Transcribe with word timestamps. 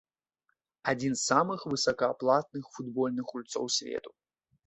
Адзін 0.93 1.11
з 1.17 1.21
самых 1.31 1.59
высокааплатных 1.75 2.65
футбольных 2.77 3.25
гульцоў 3.35 3.65
свету. 3.77 4.11